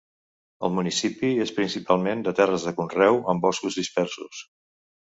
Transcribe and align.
El 0.67 0.71
municipi 0.77 1.29
és 1.45 1.53
principalment 1.59 2.25
de 2.29 2.35
terres 2.43 2.67
de 2.71 2.75
conreu 2.81 3.25
amb 3.35 3.47
boscos 3.49 3.81
dispersos. 3.83 4.43